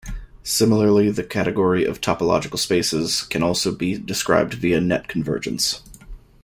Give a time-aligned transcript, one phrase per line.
[0.41, 5.83] Similarly, the category of topological spaces can also be described via net convergence.